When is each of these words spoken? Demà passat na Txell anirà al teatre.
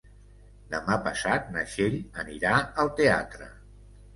Demà 0.71 0.95
passat 1.09 1.51
na 1.57 1.65
Txell 1.73 1.99
anirà 2.25 2.57
al 2.85 2.91
teatre. 3.03 3.53